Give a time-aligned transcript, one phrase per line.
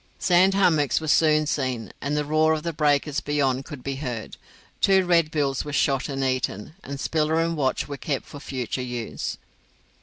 [0.17, 4.35] Sand hummocks were soon seen, and the roar of the breakers beyond could be heard.
[4.81, 9.37] Two redbills were shot and eaten, and Spiller and Watch were kept for future use.